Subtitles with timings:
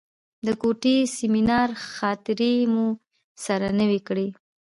[0.45, 2.87] د کوټې سیمینار خاطرې مو
[3.45, 4.27] سره نوې کړې.